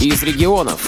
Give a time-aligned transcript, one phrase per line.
[0.00, 0.80] из регионов.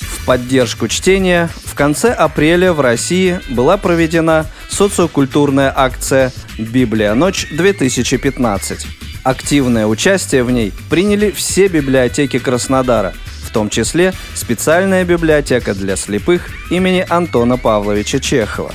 [0.00, 7.14] В поддержку чтения в конце апреля в России была проведена социокультурная акция «Библия.
[7.14, 8.86] Ночь-2015».
[9.22, 16.48] Активное участие в ней приняли все библиотеки Краснодара, в том числе специальная библиотека для слепых
[16.70, 18.72] имени Антона Павловича Чехова.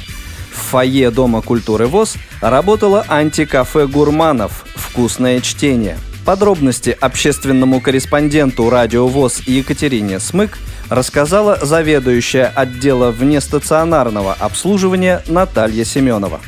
[0.52, 5.98] В фойе Дома культуры ВОЗ работало антикафе «Гурманов» «Вкусное чтение».
[6.26, 10.60] Подробности общественному корреспонденту «Радио ВОЗ» Екатерине Смык
[10.90, 16.40] рассказала заведующая отдела внестационарного обслуживания Наталья Семенова.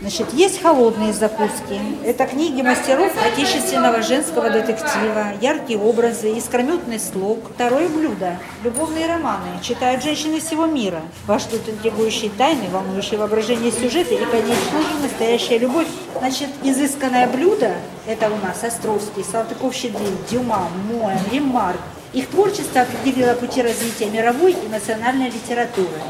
[0.00, 1.78] Значит, есть холодные закуски.
[2.06, 7.50] Это книги мастеров отечественного женского детектива, яркие образы, искрометный слог.
[7.54, 9.48] Второе блюдо– любовные романы.
[9.60, 11.02] Читают женщины всего мира.
[11.26, 15.88] Вас ждут интригующие тайны, волнующие воображение сюжеты и, конечно же, настоящая любовь.
[16.18, 17.74] Значит, изысканное блюдо–
[18.06, 21.80] это у нас Островский, Салтыков-Щедрин, Дюма, Моэн, Ремарк.
[22.14, 26.00] Их творчество определило пути развития мировой и национальной литературы.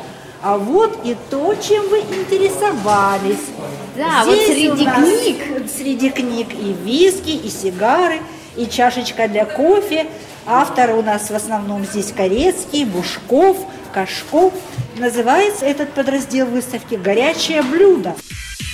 [0.42, 3.50] А вот и то, чем вы интересовались.
[4.00, 5.70] Да, Здесь вот среди книг.
[5.76, 8.20] Среди книг и виски, и сигары,
[8.56, 10.06] и чашечка для кофе.
[10.46, 13.58] Авторы у нас в основном здесь Корецкий, Бушков,
[13.92, 14.54] Кашков.
[14.96, 18.14] Называется этот подраздел выставки «Горячее блюдо».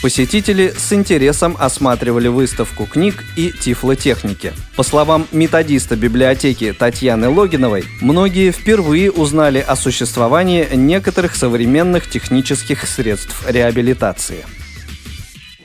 [0.00, 4.52] Посетители с интересом осматривали выставку книг и тифлотехники.
[4.76, 13.44] По словам методиста библиотеки Татьяны Логиновой, многие впервые узнали о существовании некоторых современных технических средств
[13.48, 14.44] реабилитации.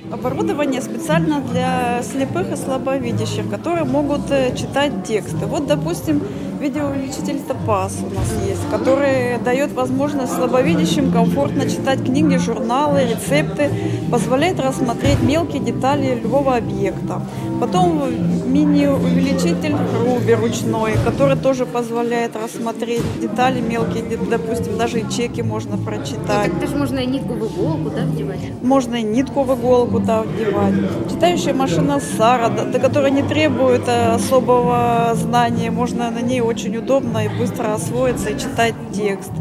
[0.10, 5.46] Оборудование специально для слепых и слабовидящих, которые могут э, читать тексты.
[5.46, 6.24] Вот, допустим,
[6.62, 13.72] видеоувеличитель Топаз у нас есть, который дает возможность слабовидящим комфортно читать книги, журналы, рецепты,
[14.12, 17.22] позволяет рассмотреть мелкие детали любого объекта.
[17.60, 18.04] Потом
[18.52, 26.52] мини-увеличитель Руби ручной, который тоже позволяет рассмотреть детали мелкие, допустим, даже и чеки можно прочитать.
[26.54, 28.40] Ну, так можно и нитку в иголку, да, вдевать?
[28.62, 30.74] Можно и нитку в иголку, да, вдевать.
[31.10, 37.26] Читающая машина Сара, да, которая не требует э, особого знания, можно на ней очень удобно
[37.26, 39.32] и быстро освоиться и читать текст.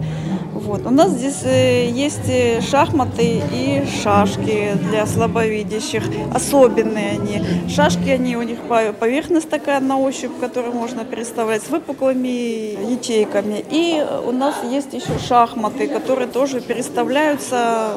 [0.53, 0.87] Вот.
[0.87, 6.05] У нас здесь э, есть э, шахматы и шашки для слабовидящих.
[6.33, 7.43] Особенные они.
[7.69, 8.59] Шашки, они у них
[9.01, 13.65] поверхность такая на ощупь, которую можно переставлять с выпуклыми ячейками.
[13.71, 17.91] И у нас есть еще шахматы, которые тоже переставляются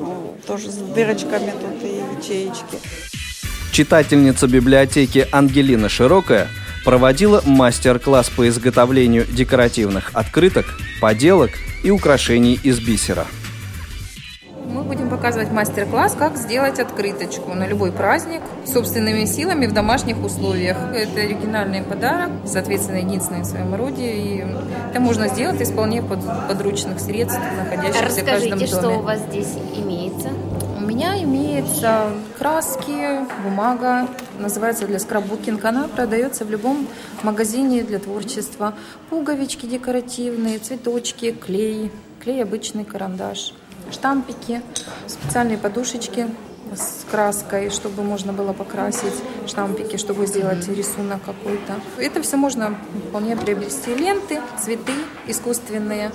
[0.00, 2.78] ну, тоже с дырочками тут и ячеечки.
[3.72, 6.48] Читательница библиотеки Ангелина Широкая–
[6.84, 10.66] проводила мастер-класс по изготовлению декоративных открыток,
[11.00, 11.50] поделок
[11.82, 13.26] и украшений из бисера.
[14.66, 20.76] Мы будем показывать мастер-класс, как сделать открыточку на любой праздник собственными силами в домашних условиях.
[20.92, 24.12] Это оригинальный подарок, соответственно, единственный в своем роде.
[24.12, 24.44] И
[24.90, 28.66] это можно сделать из вполне подручных средств, находящихся Расскажите, в каждом доме.
[28.66, 30.30] что у вас здесь имеется?
[30.76, 32.08] У меня имеется
[32.38, 34.08] краски, бумага,
[34.38, 35.64] называется для скраббукинг.
[35.64, 36.86] Она продается в любом
[37.22, 38.74] магазине для творчества.
[39.10, 41.90] Пуговички декоративные, цветочки, клей,
[42.22, 43.54] клей обычный, карандаш,
[43.90, 44.62] штампики,
[45.06, 46.28] специальные подушечки
[46.74, 49.14] с краской, чтобы можно было покрасить
[49.46, 51.80] штампики, чтобы сделать рисунок какой-то.
[51.98, 52.76] Это все можно
[53.08, 53.94] вполне приобрести.
[53.94, 54.92] Ленты, цветы
[55.26, 56.10] искусственные.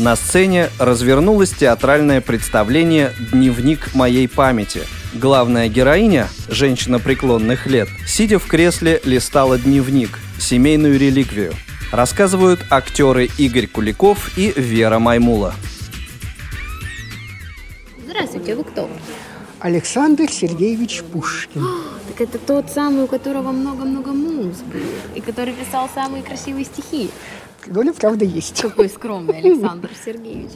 [0.00, 4.80] На сцене развернулось театральное представление «Дневник моей памяти».
[5.12, 11.52] Главная героиня, женщина преклонных лет, сидя в кресле, листала дневник, семейную реликвию.
[11.92, 15.52] Рассказывают актеры Игорь Куликов и Вера Маймула.
[18.02, 18.88] Здравствуйте, вы кто?
[19.58, 21.62] Александр Сергеевич Пушкин.
[21.62, 24.56] О, так это тот самый, у которого много-много муз
[25.14, 27.10] и который писал самые красивые стихи.
[27.70, 28.60] Доля правда есть.
[28.60, 30.50] Какой скромный Александр Сергеевич.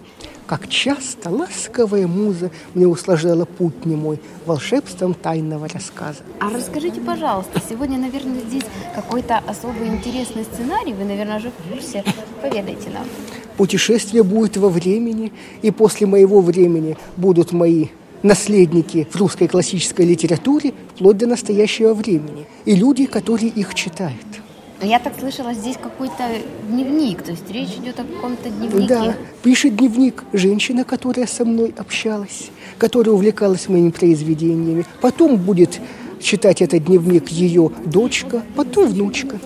[0.47, 6.19] Как часто ласковая муза мне усложняла путь немой волшебством тайного рассказа.
[6.41, 8.65] А расскажите, пожалуйста, сегодня, наверное, здесь
[8.95, 12.05] какой-то особый интересный сценарий, вы, наверное, уже в курсе.
[12.43, 13.05] Поведайте нам.
[13.57, 17.87] Путешествие будет во времени, и после моего времени будут мои
[18.23, 22.47] наследники в русской классической литературе вплоть до настоящего времени.
[22.65, 24.44] И люди, которые их читают.
[24.85, 26.29] Я так слышала, здесь какой-то
[26.69, 28.87] дневник, то есть речь идет о каком-то дневнике.
[28.87, 34.85] Да, пишет дневник женщина, которая со мной общалась, которая увлекалась моими произведениями.
[35.01, 35.81] Потом будет
[36.21, 39.39] читать этот дневник ее дочка, потом внучка.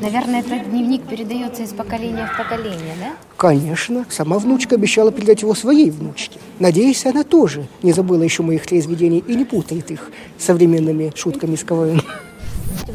[0.00, 3.12] Наверное, этот дневник передается из поколения в поколение, да?
[3.36, 4.06] Конечно.
[4.08, 6.38] Сама внучка обещала передать его своей внучке.
[6.58, 11.54] Надеюсь, она тоже не забыла еще моих произведений и не путает их с современными шутками
[11.54, 12.00] из КВН.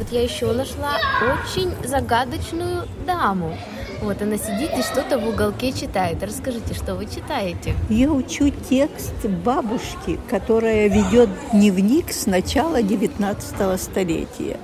[0.06, 3.56] Вот я еще нашла очень загадочную даму.
[4.00, 6.22] Вот она сидит и что-то в уголке читает.
[6.22, 7.74] Расскажите, что вы читаете?
[7.88, 9.14] Я учу текст
[9.44, 14.58] бабушки, которая ведет дневник с начала 19 столетия.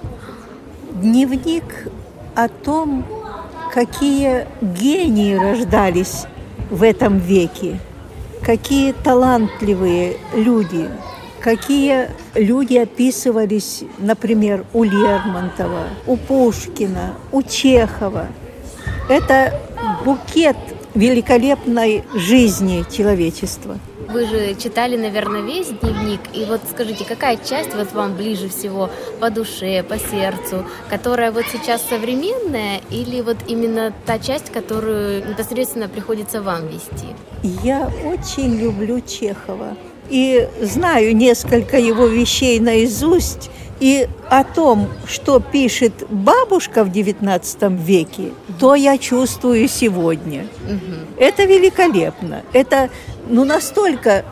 [0.92, 1.88] Дневник
[2.36, 3.04] о том,
[3.72, 6.26] какие гении рождались
[6.70, 7.80] в этом веке,
[8.44, 10.88] какие талантливые люди,
[11.42, 18.28] какие люди описывались, например, у Лермонтова, у Пушкина, у Чехова.
[19.08, 19.60] Это
[20.04, 20.56] букет
[20.94, 23.78] великолепной жизни человечества.
[24.08, 26.20] Вы же читали, наверное, весь дневник.
[26.34, 28.90] И вот скажите, какая часть вот вам ближе всего
[29.20, 35.88] по душе, по сердцу, которая вот сейчас современная или вот именно та часть, которую непосредственно
[35.88, 37.06] приходится вам вести?
[37.42, 39.76] Я очень люблю Чехова
[40.08, 43.50] и знаю несколько его вещей наизусть.
[43.80, 50.46] И о том, что пишет бабушка в XIX веке, то я чувствую сегодня.
[50.68, 51.18] Угу.
[51.18, 52.42] Это великолепно.
[52.52, 52.90] Это
[53.28, 54.24] ну, настолько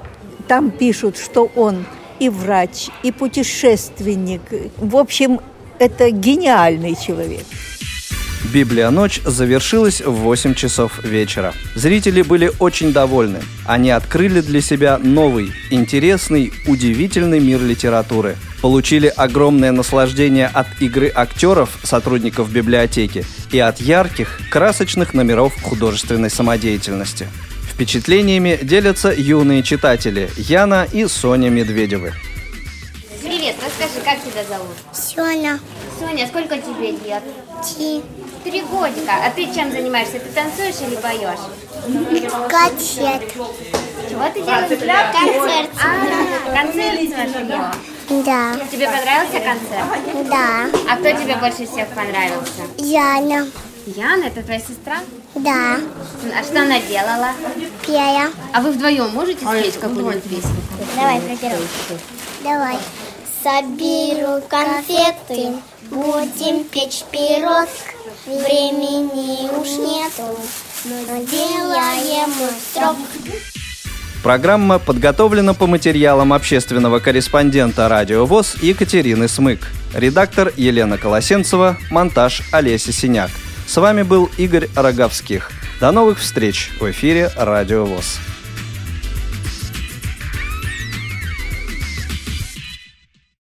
[0.47, 1.85] там пишут, что он
[2.21, 4.43] и врач, и путешественник.
[4.77, 5.41] В общем,
[5.81, 7.45] это гениальный человек.
[8.45, 11.55] Библия ночь завершилась в 8 часов вечера.
[11.75, 13.41] Зрители были очень довольны.
[13.67, 18.37] Они открыли для себя новый, интересный, удивительный мир литературы.
[18.63, 27.29] Получили огромное наслаждение от игры актеров, сотрудников библиотеки, и от ярких, красочных номеров художественной самодеятельности.
[27.71, 32.13] Впечатлениями делятся юные читатели Яна и Соня Медведевы.
[33.23, 34.77] Привет, расскажи, как тебя зовут?
[34.93, 35.59] Соня.
[35.99, 37.23] Соня, сколько тебе лет?
[37.77, 38.03] Три.
[38.45, 39.13] Три годика.
[39.25, 40.19] А ты чем занимаешься?
[40.19, 41.39] Ты танцуешь или поешь?
[42.49, 43.33] Концерт.
[44.09, 45.13] Чего ты делаешь?
[45.13, 45.71] Концерт.
[45.83, 48.25] А, концерт смотрел?
[48.25, 48.57] Да.
[48.71, 50.29] Тебе понравился концерт?
[50.29, 50.67] Да.
[50.91, 52.63] А кто тебе больше всех понравился?
[52.79, 53.47] Яна.
[53.87, 54.99] Яна, это твоя сестра?
[55.35, 55.79] Да.
[56.35, 57.31] А что она делала?
[57.87, 58.31] Пея.
[58.53, 60.57] А вы вдвоем можете спеть какую-нибудь песню?
[60.97, 61.57] Давай, про.
[62.43, 62.79] Давай.
[63.43, 65.57] Соберу конфеты,
[65.91, 67.69] будем печь пирог.
[68.27, 70.39] Времени уж нету,
[70.85, 72.31] но делаем
[72.71, 72.97] строк.
[74.23, 79.61] Программа подготовлена по материалам общественного корреспондента «Радио ВОЗ» Екатерины Смык.
[79.95, 83.31] Редактор Елена Колосенцева, монтаж Олеся Синяк.
[83.67, 85.51] С вами был Игорь Роговских.
[85.81, 88.21] До новых встреч в эфире «Радио ВОЗ».